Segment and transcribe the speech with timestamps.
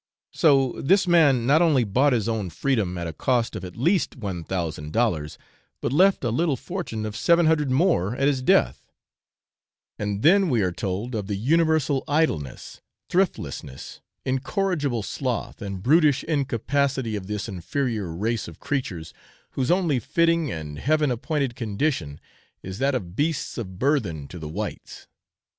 [0.31, 4.15] So this man not only bought his own freedom at a cost of at least
[4.15, 5.37] 1,000 dollars,
[5.79, 8.91] but left a little fortune of 700 more at his death:
[9.99, 17.15] and then we are told of the universal idleness, thriftlessness, incorrigible sloth, and brutish incapacity
[17.15, 19.13] of this inferior race of creatures,
[19.51, 22.19] whose only fitting and Heaven appointed condition
[22.63, 25.05] is that of beasts of burthen to the whites.